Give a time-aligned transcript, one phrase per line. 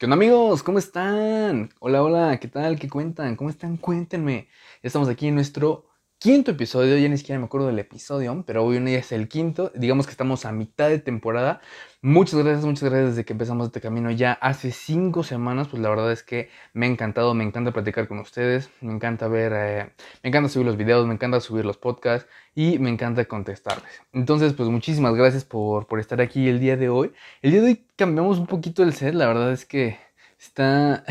[0.00, 0.62] ¿Qué onda amigos?
[0.62, 1.68] ¿Cómo están?
[1.78, 2.78] Hola, hola, ¿qué tal?
[2.78, 3.36] ¿Qué cuentan?
[3.36, 3.76] ¿Cómo están?
[3.76, 4.48] Cuéntenme.
[4.82, 5.89] Estamos aquí en nuestro
[6.20, 10.06] quinto episodio, ya ni siquiera me acuerdo del episodio, pero hoy es el quinto, digamos
[10.06, 11.62] que estamos a mitad de temporada.
[12.02, 15.88] Muchas gracias, muchas gracias desde que empezamos este camino ya hace cinco semanas, pues la
[15.88, 19.92] verdad es que me ha encantado, me encanta platicar con ustedes, me encanta ver, eh,
[20.22, 24.02] me encanta subir los videos, me encanta subir los podcasts y me encanta contestarles.
[24.12, 27.12] Entonces, pues muchísimas gracias por, por estar aquí el día de hoy.
[27.40, 29.96] El día de hoy cambiamos un poquito el set, la verdad es que
[30.38, 31.02] está...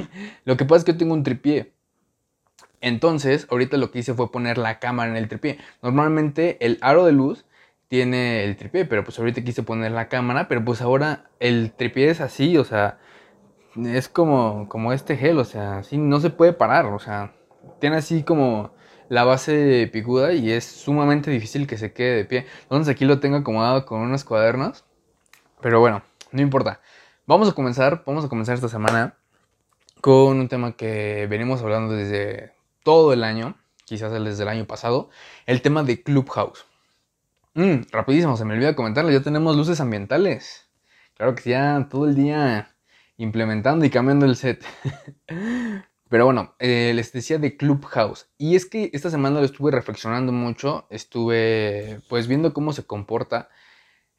[0.44, 1.77] lo que pasa es que yo tengo un tripié.
[2.80, 5.58] Entonces, ahorita lo que hice fue poner la cámara en el tripié.
[5.82, 7.44] Normalmente el aro de luz
[7.88, 12.10] tiene el tripié, pero pues ahorita quise poner la cámara, pero pues ahora el tripié
[12.10, 12.98] es así, o sea,
[13.76, 17.32] es como, como este gel, o sea, así no se puede parar, o sea,
[17.80, 18.72] tiene así como
[19.08, 22.46] la base picuda y es sumamente difícil que se quede de pie.
[22.64, 24.84] Entonces aquí lo tengo acomodado con unos cuadernos,
[25.60, 26.80] pero bueno, no importa.
[27.26, 29.14] Vamos a comenzar, vamos a comenzar esta semana
[30.00, 35.10] con un tema que venimos hablando desde todo el año, quizás desde el año pasado,
[35.46, 36.66] el tema de Clubhouse.
[37.54, 40.68] Mm, rapidísimo, se me olvidó comentarles, ya tenemos luces ambientales.
[41.14, 42.76] Claro que ya todo el día
[43.16, 44.64] implementando y cambiando el set.
[46.08, 48.28] Pero bueno, eh, les decía de Clubhouse.
[48.38, 53.50] Y es que esta semana lo estuve reflexionando mucho, estuve pues viendo cómo se comporta,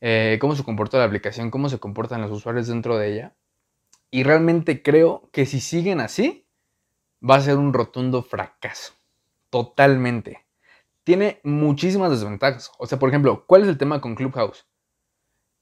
[0.02, 3.36] eh, cómo se comporta la aplicación, cómo se comportan los usuarios dentro de ella.
[4.12, 6.48] Y realmente creo que si siguen así,
[7.28, 8.94] va a ser un rotundo fracaso.
[9.50, 10.50] Totalmente
[11.10, 12.72] tiene muchísimas desventajas.
[12.78, 14.68] O sea, por ejemplo, ¿cuál es el tema con Clubhouse?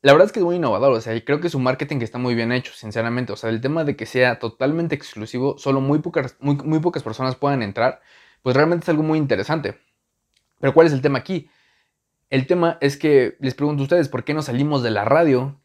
[0.01, 2.17] La verdad es que es muy innovador, o sea, y creo que su marketing está
[2.17, 3.31] muy bien hecho, sinceramente.
[3.31, 7.01] O sea, el tema de que sea totalmente exclusivo, solo muy pocas, muy, muy pocas
[7.01, 8.01] personas puedan entrar,
[8.43, 9.79] pues realmente es algo muy interesante.
[10.59, 11.49] Pero ¿cuál es el tema aquí?
[12.29, 15.57] El tema es que les pregunto a ustedes, ¿por qué no salimos de la radio?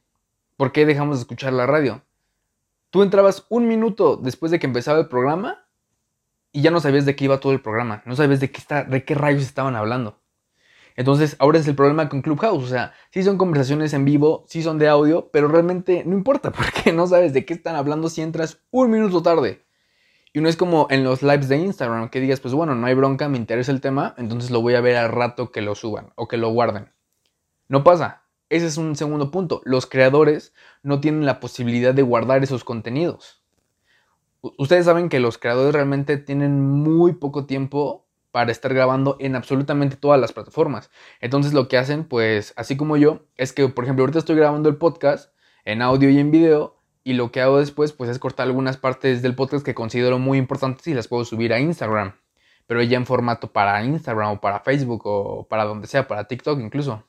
[0.56, 2.04] ¿Por qué dejamos de escuchar la radio?
[2.90, 5.66] Tú entrabas un minuto después de que empezaba el programa
[6.52, 8.84] y ya no sabías de qué iba todo el programa, no sabías de qué, está,
[8.84, 10.20] de qué rayos estaban hablando.
[10.94, 14.62] Entonces, ahora es el problema con Clubhouse, o sea, sí son conversaciones en vivo, sí
[14.62, 18.20] son de audio, pero realmente no importa porque no sabes de qué están hablando si
[18.20, 19.64] entras un minuto tarde.
[20.34, 22.94] Y no es como en los lives de Instagram que digas, pues bueno, no hay
[22.94, 26.12] bronca, me interesa el tema, entonces lo voy a ver al rato que lo suban
[26.16, 26.90] o que lo guarden.
[27.68, 28.22] No pasa.
[28.48, 29.62] Ese es un segundo punto.
[29.64, 30.52] Los creadores
[30.82, 33.41] no tienen la posibilidad de guardar esos contenidos
[34.42, 39.96] ustedes saben que los creadores realmente tienen muy poco tiempo para estar grabando en absolutamente
[39.96, 40.90] todas las plataformas.
[41.20, 44.68] Entonces lo que hacen, pues así como yo, es que por ejemplo ahorita estoy grabando
[44.68, 45.32] el podcast
[45.64, 49.22] en audio y en video y lo que hago después pues es cortar algunas partes
[49.22, 52.14] del podcast que considero muy importantes y las puedo subir a Instagram.
[52.66, 56.58] Pero ya en formato para Instagram o para Facebook o para donde sea, para TikTok
[56.60, 57.04] incluso.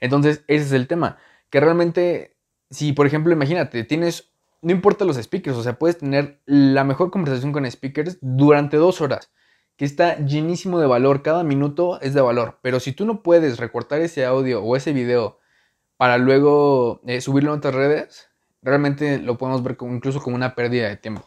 [0.00, 1.18] Entonces ese es el tema.
[1.50, 2.36] Que realmente,
[2.70, 7.10] si por ejemplo imagínate, tienes no importa los speakers, o sea, puedes tener la mejor
[7.10, 9.30] conversación con speakers durante dos horas,
[9.76, 13.58] que está llenísimo de valor, cada minuto es de valor, pero si tú no puedes
[13.58, 15.38] recortar ese audio o ese video
[15.96, 18.30] para luego eh, subirlo a otras redes,
[18.62, 21.24] realmente lo podemos ver como, incluso como una pérdida de tiempo.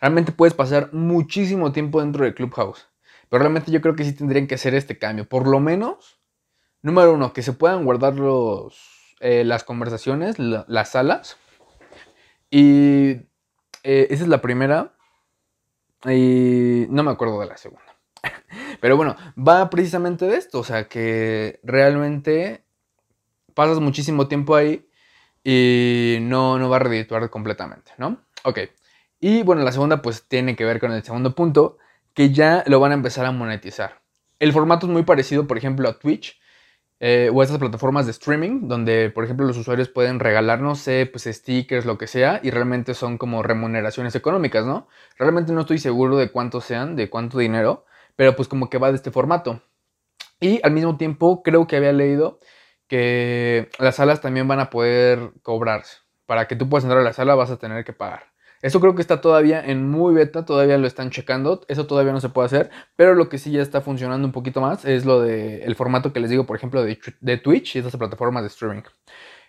[0.00, 2.88] Realmente puedes pasar muchísimo tiempo dentro de Clubhouse,
[3.28, 6.20] pero realmente yo creo que sí tendrían que hacer este cambio, por lo menos,
[6.80, 11.36] número uno, que se puedan guardar los, eh, las conversaciones, las salas,
[12.52, 13.12] y
[13.82, 14.92] eh, esa es la primera.
[16.04, 17.96] Y no me acuerdo de la segunda.
[18.80, 20.60] Pero bueno, va precisamente de esto.
[20.60, 22.64] O sea, que realmente
[23.54, 24.86] pasas muchísimo tiempo ahí
[25.42, 28.20] y no, no va a redituar completamente, ¿no?
[28.44, 28.58] Ok.
[29.18, 31.78] Y bueno, la segunda pues tiene que ver con el segundo punto,
[32.12, 34.02] que ya lo van a empezar a monetizar.
[34.40, 36.38] El formato es muy parecido, por ejemplo, a Twitch,
[37.04, 41.84] eh, o estas plataformas de streaming donde, por ejemplo, los usuarios pueden regalarnos pues, stickers,
[41.84, 44.86] lo que sea, y realmente son como remuneraciones económicas, ¿no?
[45.18, 48.90] Realmente no estoy seguro de cuánto sean, de cuánto dinero, pero pues como que va
[48.90, 49.62] de este formato.
[50.40, 52.38] Y al mismo tiempo creo que había leído
[52.86, 55.98] que las salas también van a poder cobrarse.
[56.26, 58.31] Para que tú puedas entrar a la sala vas a tener que pagar.
[58.62, 62.20] Eso creo que está todavía en muy beta, todavía lo están checando, eso todavía no
[62.20, 65.20] se puede hacer, pero lo que sí ya está funcionando un poquito más es lo
[65.20, 68.48] del el formato que les digo, por ejemplo, de, de Twitch y estas plataformas de
[68.48, 68.82] streaming.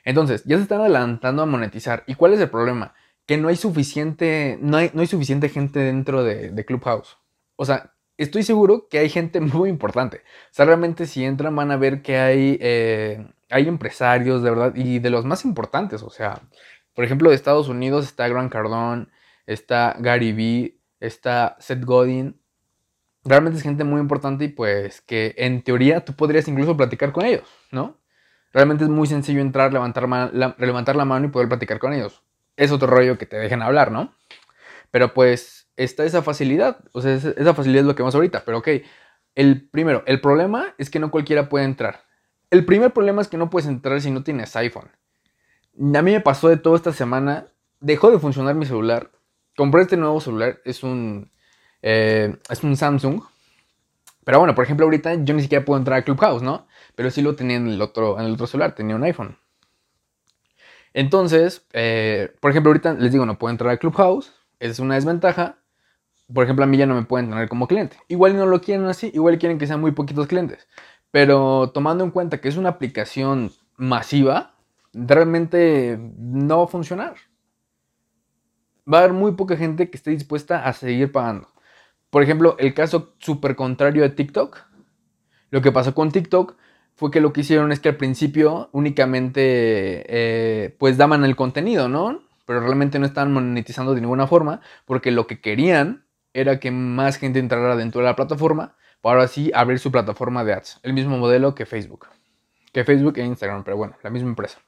[0.04, 2.04] Entonces, ya se están adelantando a monetizar.
[2.08, 2.94] ¿Y cuál es el problema?
[3.26, 7.18] Que no hay suficiente, no no hay suficiente gente dentro de, Clubhouse.
[7.56, 10.18] O sea, estoy seguro que hay gente muy importante.
[10.18, 14.76] O sea, realmente si entran van a ver que hay, eh, hay empresarios, de verdad,
[14.76, 16.04] y de los más importantes.
[16.04, 16.42] O sea,
[16.94, 19.08] por ejemplo, de Estados Unidos está Grant Cardone,
[19.46, 22.40] está Gary Vee, está Seth Godin.
[23.24, 27.26] realmente es gente muy importante y pues que en teoría tú podrías incluso platicar con
[27.26, 27.98] ellos, ¿no?
[28.54, 32.24] Realmente es muy sencillo entrar, levantar, la, mano y poder platicar con ellos.
[32.56, 34.14] Es otro rollo que te dejen hablar, ¿no?
[34.92, 38.60] Pero pues está esa facilidad, o sea, esa facilidad es lo que vamos ahorita, pero
[38.60, 38.68] ok,
[39.34, 42.04] el primero, el problema es que no cualquiera puede entrar.
[42.52, 44.92] El primer problema es que no puedes entrar si no tienes iPhone.
[45.76, 47.48] A mí me pasó de todo esta semana,
[47.80, 49.12] dejó de funcionar mi celular,
[49.56, 51.32] compré este nuevo celular, es un,
[51.82, 53.22] eh, es un Samsung,
[54.24, 56.68] pero bueno, por ejemplo, ahorita yo ni siquiera puedo entrar a Clubhouse, ¿no?
[56.96, 59.38] Pero sí lo tenía en el otro, en el otro celular, tenía un iPhone.
[60.94, 65.58] Entonces, eh, por ejemplo, ahorita les digo, no puedo entrar a Clubhouse, es una desventaja.
[66.34, 67.98] Por ejemplo, a mí ya no me pueden tener como cliente.
[68.08, 70.68] Igual no lo quieren así, igual quieren que sean muy poquitos clientes.
[71.12, 74.53] Pero tomando en cuenta que es una aplicación masiva,
[74.94, 77.16] realmente no va a funcionar.
[78.92, 81.48] Va a haber muy poca gente que esté dispuesta a seguir pagando.
[82.10, 84.66] Por ejemplo, el caso súper contrario de TikTok.
[85.50, 86.56] Lo que pasó con TikTok
[86.96, 89.42] fue que lo que hicieron es que al principio únicamente
[90.08, 92.22] eh, pues daban el contenido, ¿no?
[92.46, 97.18] Pero realmente no estaban monetizando de ninguna forma porque lo que querían era que más
[97.18, 100.80] gente entrara dentro de la plataforma para así abrir su plataforma de ads.
[100.84, 102.08] El mismo modelo que Facebook.
[102.72, 104.60] Que Facebook e Instagram, pero bueno, la misma empresa.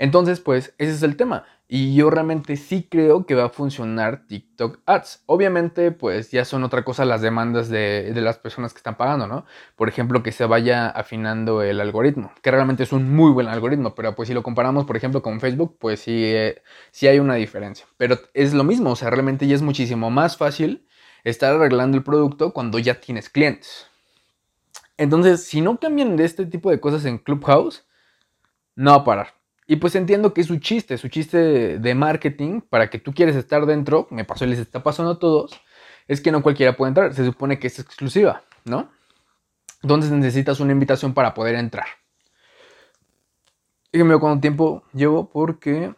[0.00, 1.44] Entonces, pues ese es el tema.
[1.68, 5.24] Y yo realmente sí creo que va a funcionar TikTok Ads.
[5.26, 9.44] Obviamente, pues ya son otra cosa las demandas de, las personas que están pagando, ¿no?
[9.76, 13.94] Por ejemplo, que se vaya afinando el algoritmo, que realmente es un muy buen algoritmo,
[13.94, 16.62] pero pues si lo comparamos, por ejemplo, con Facebook, pues sí, eh,
[16.92, 17.84] sí hay una diferencia.
[17.98, 20.88] Pero es lo mismo, o sea, realmente ya es muchísimo más fácil
[21.24, 23.86] estar arreglando el producto cuando ya tienes clientes.
[24.96, 27.86] Entonces, si no cambian de este tipo de cosas en Clubhouse,
[28.76, 29.39] no va a parar.
[29.70, 33.36] Y pues entiendo que es su chiste, su chiste de marketing para que tú quieres
[33.36, 35.60] estar dentro, me pasó y les está pasando a todos,
[36.08, 38.90] es que no cualquiera puede entrar, se supone que es exclusiva, ¿no?
[39.80, 41.86] Entonces necesitas una invitación para poder entrar.
[43.92, 45.94] Dígame cuánto tiempo llevo porque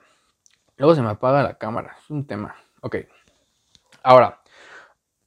[0.77, 2.55] luego se me apaga la cámara, es un tema.
[2.83, 2.97] Ok.
[4.03, 4.43] Ahora,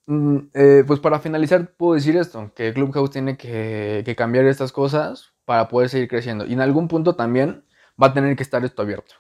[0.08, 5.34] Mm, eh, pues para finalizar puedo decir esto, que Clubhouse tiene que, cambiar estas cosas
[5.46, 6.46] para poder seguir creciendo.
[6.46, 7.64] Y en algún punto también
[8.02, 9.16] va a tener que estar esto abierto.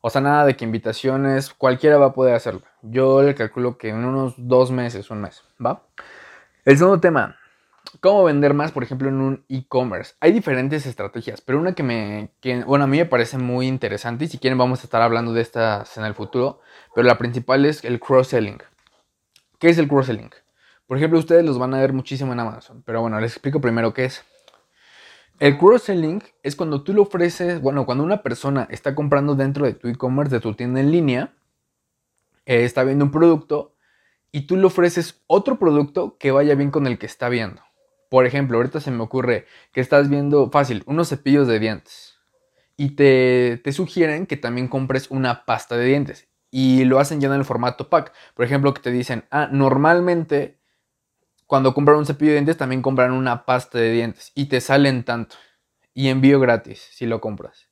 [0.00, 2.62] O sea, nada de que invitaciones, cualquiera va a poder hacerlo.
[2.82, 5.82] Yo le calculo que en unos dos meses, un mes, ¿va?
[6.64, 7.36] El segundo tema,
[8.00, 10.14] ¿cómo vender más, por ejemplo, en un e-commerce?
[10.20, 12.30] Hay diferentes estrategias, pero una que me,
[12.64, 15.40] bueno, a mí me parece muy interesante y si quieren vamos a estar hablando de
[15.40, 16.60] estas en el futuro,
[16.94, 18.62] pero la principal es el cross-selling.
[19.58, 20.30] ¿Qué es el cross-selling?
[20.86, 23.92] Por ejemplo, ustedes los van a ver muchísimo en Amazon, pero bueno, les explico primero
[23.92, 24.24] qué es.
[25.38, 29.74] El cross-selling es cuando tú le ofreces, bueno, cuando una persona está comprando dentro de
[29.74, 31.32] tu e-commerce, de tu tienda en línea,
[32.44, 33.76] eh, está viendo un producto
[34.32, 37.62] y tú le ofreces otro producto que vaya bien con el que está viendo.
[38.10, 42.16] Por ejemplo, ahorita se me ocurre que estás viendo fácil unos cepillos de dientes
[42.76, 47.28] y te, te sugieren que también compres una pasta de dientes y lo hacen ya
[47.28, 48.12] en el formato pack.
[48.34, 50.57] Por ejemplo, que te dicen, ah, normalmente
[51.48, 55.02] cuando compran un cepillo de dientes también compran una pasta de dientes y te salen
[55.02, 55.36] tanto
[55.94, 57.68] y envío gratis si lo compras.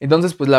[0.00, 0.50] Entonces, pues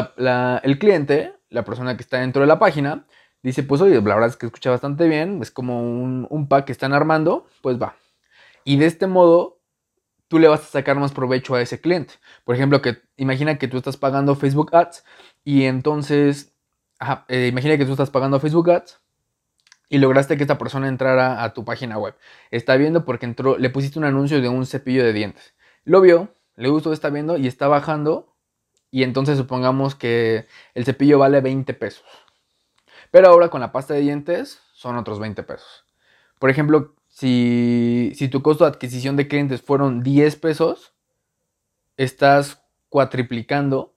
[0.63, 3.05] el cliente, la persona que está dentro de la página,
[3.44, 6.71] dice, pues oye, la verdad es que escucha bastante bien, es como un, pack que
[6.71, 7.97] están armando, pues va.
[8.63, 9.59] Y de este modo,
[10.30, 12.13] tú le vas a sacar más provecho a ese cliente.
[12.45, 15.04] Por ejemplo, que imagina que tú estás pagando Facebook Ads
[15.44, 16.56] y entonces
[17.27, 19.01] eh, imagina que tú estás pagando Facebook Ads
[19.89, 22.15] y lograste que esta persona entrara a tu página web.
[22.51, 25.53] Está viendo porque entró, le pusiste un anuncio de un cepillo de dientes.
[25.85, 28.35] Lo vio, le gustó, está viendo y está bajando.
[28.91, 32.06] Y entonces supongamos que el cepillo vale 20 pesos.
[33.11, 35.85] Pero ahora con la pasta de dientes son otros 20 pesos.
[36.39, 40.94] Por ejemplo, si, si tu costo de adquisición de clientes fueron 10 pesos,
[41.95, 43.95] estás cuatriplicando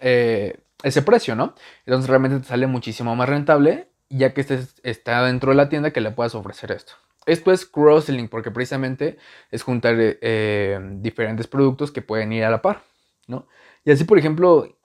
[0.00, 1.54] eh, ese precio, ¿no?
[1.86, 5.90] Entonces realmente te sale muchísimo más rentable ya que este está dentro de la tienda
[5.92, 6.92] que le puedas ofrecer esto.
[7.26, 9.16] Esto es cross-selling porque precisamente
[9.50, 12.82] es juntar eh, diferentes productos que pueden ir a la par,
[13.26, 13.46] ¿no?
[13.84, 14.76] Y así, por ejemplo,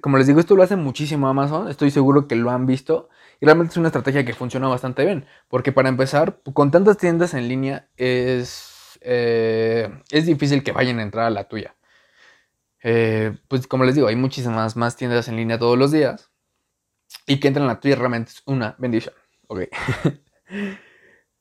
[0.00, 3.08] como les digo, esto lo hace muchísimo Amazon, estoy seguro que lo han visto
[3.40, 7.34] y realmente es una estrategia que funciona bastante bien, porque para empezar, con tantas tiendas
[7.34, 11.74] en línea es, eh, es difícil que vayan a entrar a la tuya.
[12.82, 16.30] Eh, pues como les digo, hay muchísimas más tiendas en línea todos los días.
[17.26, 19.14] Y que entren a la tuya realmente es una bendición.
[19.48, 19.60] Ok.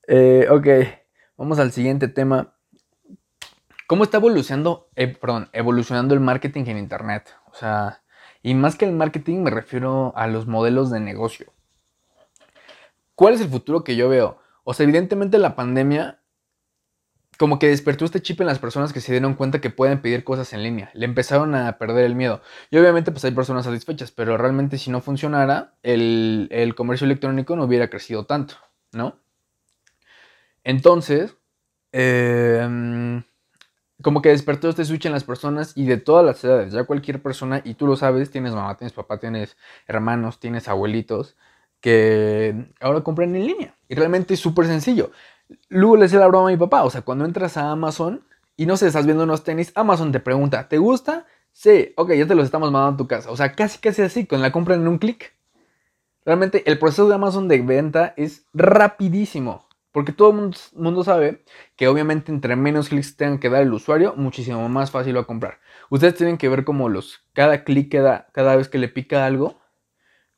[0.05, 0.67] Eh, ok.
[1.37, 2.55] Vamos al siguiente tema.
[3.87, 5.17] ¿Cómo está evolucionando, eh,
[5.53, 7.33] evolucionando el marketing en Internet?
[7.49, 8.03] O sea,
[8.41, 11.53] y más que el marketing me refiero a los modelos de negocio.
[13.15, 14.39] ¿Cuál es el futuro que yo veo?
[14.63, 16.22] O sea, evidentemente la pandemia
[17.37, 20.23] como que despertó este chip en las personas que se dieron cuenta que pueden pedir
[20.23, 20.91] cosas en línea.
[20.93, 22.41] Le empezaron a perder el miedo.
[22.69, 27.65] Y obviamente pues hay personas satisfechas, pero realmente si no funcionara, el, comercio electrónico no
[27.65, 28.55] hubiera crecido tanto,
[28.91, 29.19] ¿no?
[30.63, 31.35] Entonces,
[31.91, 33.21] eh,
[34.03, 37.21] como que despertó este switch en las personas y de todas las edades, ya cualquier
[37.21, 41.37] persona, y tú lo sabes, tienes mamá, tienes papá, tienes hermanos, tienes abuelitos,
[41.79, 43.75] que ahora compran en línea.
[43.89, 45.11] Y realmente es súper sencillo.
[45.69, 48.65] Luego le decía la broma a mi papá, o sea, cuando entras a Amazon y
[48.65, 51.25] no sé, estás viendo unos tenis, Amazon te pregunta, ¿te gusta?
[51.51, 53.31] Sí, ok, ya te los estamos mandando a tu casa.
[53.31, 55.35] O sea, casi casi así, con la compra en un clic.
[56.25, 59.67] Realmente el proceso de Amazon de venta es rapidísimo.
[59.93, 61.43] Porque todo el mundo, sabe
[61.75, 65.25] que obviamente entre menos clics tengan que dar el usuario, muchísimo más fácil va a
[65.25, 65.59] comprar.
[65.91, 69.23] Ustedes tienen que ver como los, cada clic que da, cada vez que le pica
[69.27, 69.61] algo,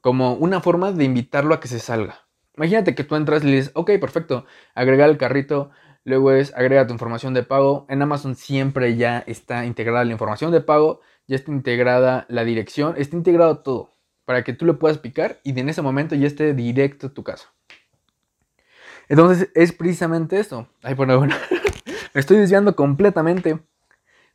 [0.02, 2.25] como una forma de invitarlo a que se salga.
[2.58, 5.72] Imagínate que tú entras y le dices, ok, perfecto, agrega el carrito,
[6.04, 7.86] luego es agrega tu información de pago.
[7.90, 12.96] En Amazon siempre ya está integrada la información de pago, ya está integrada la dirección,
[12.98, 13.96] está integrado todo
[14.26, 17.24] para que tú le puedas picar y en ese momento ya esté directo a tu
[17.24, 17.54] casa.
[19.08, 20.68] Entonces es precisamente esto.
[20.82, 21.36] Ay, bueno, bueno.
[22.14, 23.60] me estoy desviando completamente.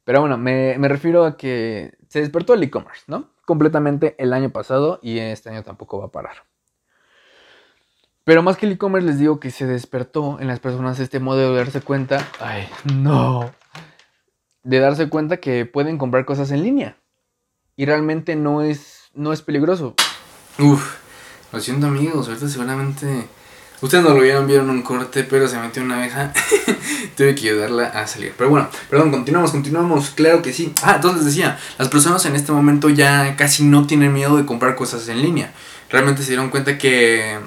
[0.04, 3.30] Pero bueno, me, refiero a que se despertó el e-commerce, ¿no?
[3.44, 6.49] Completamente el año pasado y este año tampoco va a parar.
[8.24, 11.52] Pero más que el e-commerce les digo que se despertó en las personas este modo
[11.52, 13.50] de darse cuenta, ay, no,
[14.62, 16.96] de darse cuenta que pueden comprar cosas en línea.
[17.76, 19.94] Y realmente no es, no es peligroso.
[20.58, 20.96] Uf,
[21.52, 23.26] lo siento amigos, ahorita seguramente
[23.82, 26.32] Ustedes no lo vieron, vieron un corte, pero se metió una abeja.
[27.16, 28.34] Tuve que ayudarla a salir.
[28.36, 30.10] Pero bueno, perdón, continuamos, continuamos.
[30.10, 30.74] Claro que sí.
[30.82, 34.76] Ah, entonces decía, las personas en este momento ya casi no tienen miedo de comprar
[34.76, 35.54] cosas en línea.
[35.88, 37.38] Realmente se dieron cuenta que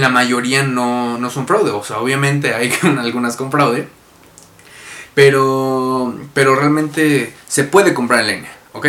[0.00, 1.70] la mayoría no, no son fraude.
[1.70, 3.88] O sea, obviamente hay algunas con fraude.
[5.14, 8.86] Pero, pero realmente se puede comprar en línea, ¿ok?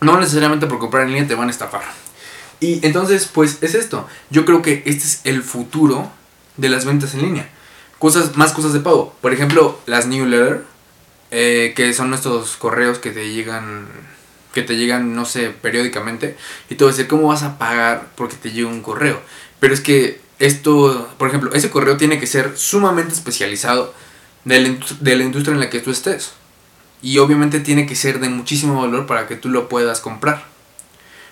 [0.00, 1.82] No necesariamente por comprar en línea te van a estafar.
[2.60, 4.08] Y entonces, pues es esto.
[4.30, 6.10] Yo creo que este es el futuro
[6.56, 7.48] de las ventas en línea.
[8.00, 9.14] Cosas, más cosas de pago.
[9.20, 10.62] Por ejemplo, las newsletters,
[11.30, 13.86] eh, que son nuestros correos que te llegan,
[14.52, 16.36] que te llegan, no sé, periódicamente.
[16.68, 19.20] Y a decir, ¿cómo vas a pagar porque te llega un correo?
[19.60, 23.94] Pero es que esto, por ejemplo, ese correo tiene que ser sumamente especializado
[24.44, 26.32] de la, de la industria en la que tú estés.
[27.02, 30.44] Y obviamente tiene que ser de muchísimo valor para que tú lo puedas comprar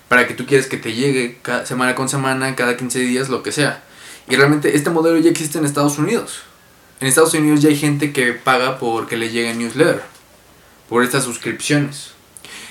[0.08, 3.42] para que tú quieras que te llegue cada, semana con semana, cada 15 días, lo
[3.42, 3.82] que sea.
[4.28, 6.42] Y realmente este modelo ya existe en Estados Unidos.
[7.00, 10.02] En Estados Unidos ya hay gente que paga por que le llegue newsletter,
[10.88, 12.12] por estas suscripciones.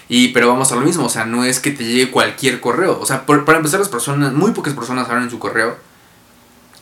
[0.08, 3.00] Y pero vamos a lo mismo, o sea, no es que te llegue cualquier correo.
[3.00, 5.78] O sea, para empezar las personas, muy pocas personas abren su correo.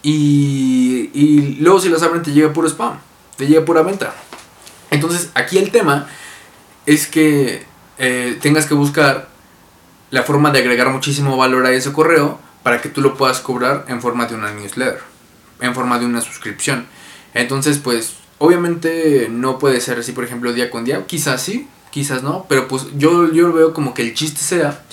[0.01, 3.00] Y, y luego si las abren te llega puro spam,
[3.38, 4.13] te llega pura venta.
[4.92, 6.08] Entonces aquí el tema
[6.86, 7.65] es que
[7.98, 9.30] eh, tengas que buscar
[10.12, 13.86] la forma de agregar muchísimo valor a ese correo para que tú lo puedas cobrar
[13.88, 15.00] en forma de una newsletter,
[15.60, 16.86] en forma de una suscripción.
[17.34, 21.06] Entonces, pues, obviamente no puede ser así, por ejemplo, día con día.
[21.08, 24.83] Quizás sí, quizás no, pero pues yo, yo veo como que el chiste sea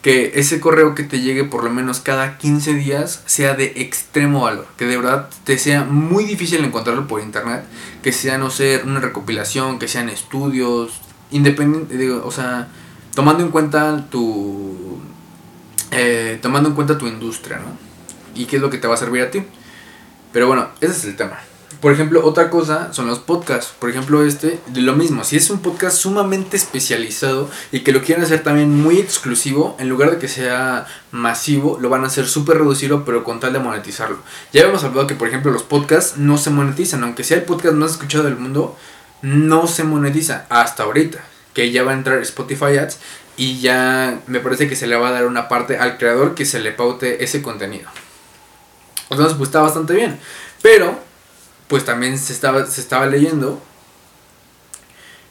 [0.00, 4.42] que ese correo que te llegue por lo menos cada 15 días sea de extremo
[4.42, 7.64] valor, que de verdad te sea muy difícil encontrarlo por internet,
[8.02, 10.92] que sea, no sé, una recopilación, que sean estudios,
[11.30, 12.68] independiente, o sea,
[13.14, 14.98] tomando en cuenta tu
[15.90, 17.76] eh, tomando en cuenta tu industria ¿no?
[18.34, 19.42] y qué es lo que te va a servir a ti
[20.32, 21.38] pero bueno ese es el tema
[21.80, 25.50] por ejemplo otra cosa son los podcasts por ejemplo este de lo mismo si es
[25.50, 30.18] un podcast sumamente especializado y que lo quieren hacer también muy exclusivo en lugar de
[30.18, 34.18] que sea masivo lo van a hacer súper reducido pero con tal de monetizarlo
[34.52, 37.74] ya habíamos hablado que por ejemplo los podcasts no se monetizan aunque sea el podcast
[37.74, 38.76] más escuchado del mundo
[39.22, 42.98] no se monetiza hasta ahorita que ya va a entrar Spotify Ads
[43.36, 46.44] y ya me parece que se le va a dar una parte al creador que
[46.44, 47.88] se le paute ese contenido.
[49.10, 50.18] Entonces, pues está bastante bien.
[50.62, 50.98] Pero,
[51.68, 53.60] pues también se estaba, se estaba leyendo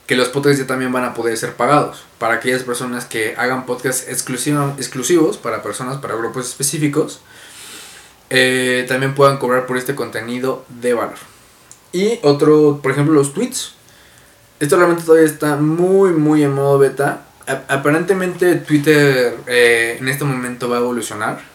[0.08, 3.66] que los podcasts ya también van a poder ser pagados para aquellas personas que hagan
[3.66, 7.22] podcasts exclusivos para personas, para grupos específicos,
[8.30, 11.18] eh, también puedan cobrar por este contenido de valor.
[11.92, 13.74] Y otro, por ejemplo, los tweets.
[14.60, 17.26] Esto realmente todavía está muy, muy en modo beta.
[17.68, 21.55] aparentemente Twitter eh, en este momento va a evolucionar.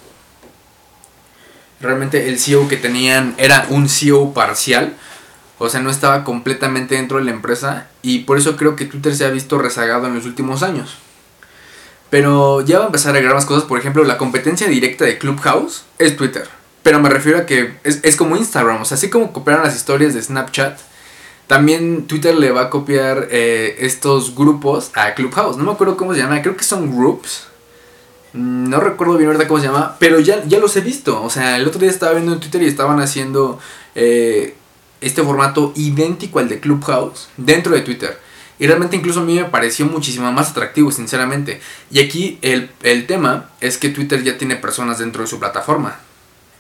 [1.81, 4.95] Realmente el CEO que tenían era un CEO parcial.
[5.59, 7.89] O sea, no estaba completamente dentro de la empresa.
[8.03, 10.97] Y por eso creo que Twitter se ha visto rezagado en los últimos años.
[12.11, 13.65] Pero ya va a empezar a agregar más cosas.
[13.65, 16.49] Por ejemplo, la competencia directa de Clubhouse es Twitter.
[16.83, 19.77] pero me refiero a que es, es como Instagram, o sea, así como copiaron las
[19.77, 20.81] historias de Snapchat,
[21.47, 25.57] también Twitter le va a copiar eh, estos grupos a Clubhouse.
[25.57, 27.49] No me acuerdo cómo se llama, creo que son groups.
[28.33, 31.23] No recuerdo bien verdad cómo se llama, pero ya, ya los he visto.
[31.23, 33.59] O sea, el otro día estaba viendo en Twitter y estaban haciendo
[33.95, 34.55] eh,
[35.01, 38.19] este formato idéntico al de Clubhouse dentro de Twitter.
[38.59, 41.61] Y realmente incluso a mí me pareció muchísimo más atractivo, sinceramente.
[41.91, 45.99] Y aquí el, el tema es que Twitter ya tiene personas dentro de su plataforma.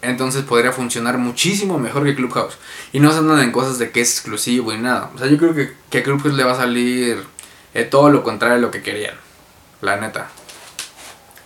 [0.02, 2.56] Entonces podría funcionar muchísimo mejor que Clubhouse.
[2.92, 5.10] Y no se andan en cosas de que es exclusivo y nada.
[5.14, 7.22] O sea, yo creo que, que a Clubhouse le va a salir
[7.74, 9.14] eh, todo lo contrario de lo que querían.
[9.82, 10.30] La neta.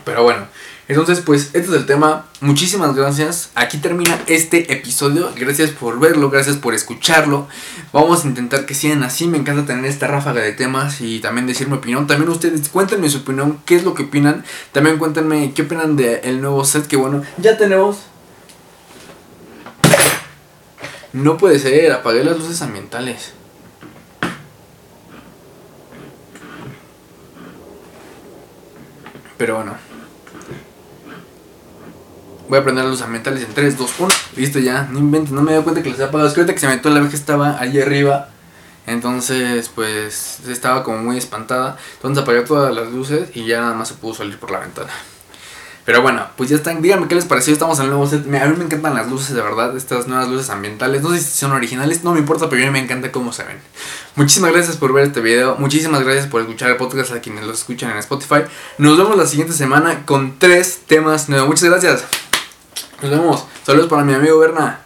[0.04, 0.46] Pero bueno.
[0.86, 2.26] Entonces, pues, este es el tema.
[2.40, 3.50] Muchísimas gracias.
[3.54, 5.32] Aquí termina este episodio.
[5.34, 7.48] Gracias por verlo, gracias por escucharlo.
[7.92, 9.26] Vamos a intentar que sigan así.
[9.26, 12.06] Me encanta tener esta ráfaga de temas y también decir mi opinión.
[12.06, 14.44] También ustedes cuéntenme su opinión, qué es lo que opinan.
[14.72, 16.86] También cuéntenme qué opinan del nuevo set.
[16.86, 18.00] Que bueno, ya tenemos
[21.14, 23.32] No puede ser, apagué las luces ambientales.
[29.38, 29.83] Pero bueno.
[32.48, 34.14] Voy a prender las luces ambientales en 3, 2, 1.
[34.36, 36.28] Listo ya, no inventes, no me doy cuenta que las he apagado.
[36.28, 38.28] Es que ahorita que se metió la que estaba allí arriba.
[38.86, 41.78] Entonces, pues, estaba como muy espantada.
[41.94, 44.90] Entonces apagué todas las luces y ya nada más se pudo salir por la ventana.
[45.84, 46.80] Pero bueno, pues ya están.
[46.80, 47.52] Díganme qué les pareció.
[47.52, 48.26] Estamos en el nuevo set.
[48.26, 49.76] A mí me encantan las luces, de verdad.
[49.76, 51.02] Estas nuevas luces ambientales.
[51.02, 53.44] No sé si son originales, no me importa, pero a mí me encanta cómo se
[53.44, 53.58] ven.
[54.16, 55.56] Muchísimas gracias por ver este video.
[55.56, 58.44] Muchísimas gracias por escuchar el podcast a quienes lo escuchan en Spotify.
[58.78, 61.48] Nos vemos la siguiente semana con tres temas nuevos.
[61.48, 62.04] Muchas gracias.
[63.04, 63.44] Nos vemos.
[63.62, 64.83] Saludos para mi amigo Berna.